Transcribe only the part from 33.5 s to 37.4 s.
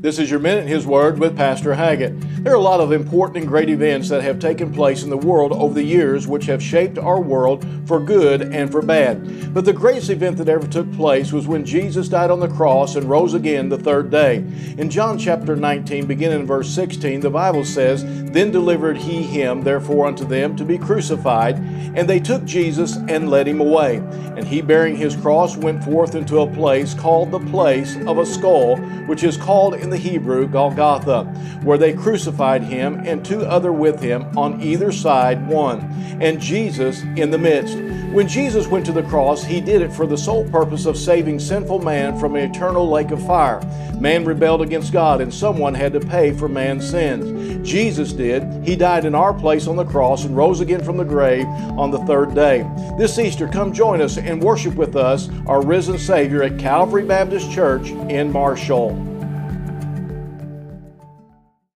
with him on either side one, and Jesus in the